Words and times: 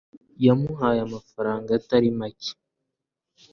yamuhaye 0.45 0.99
amafaranga 1.07 1.69
atari 1.79 2.09
make 2.19 2.51